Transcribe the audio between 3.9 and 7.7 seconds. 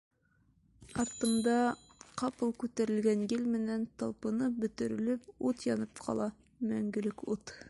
талпынып-бөтөрөлөп ут янып ҡала, мәңгелек ут!..